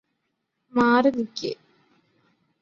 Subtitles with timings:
[0.73, 1.51] മാറി നിക്ക്